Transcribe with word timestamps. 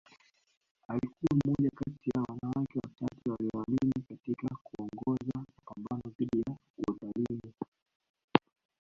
Alikuwa 0.87 1.35
mmoja 1.45 1.69
kati 1.75 2.09
ya 2.15 2.21
wanawake 2.21 2.79
wachache 2.83 3.29
walioaminiwa 3.31 4.03
katika 4.09 4.47
kuongoza 4.63 5.31
mapambano 5.35 6.13
dhidi 6.17 6.39
ya 6.47 6.55
udhalimu 6.87 7.53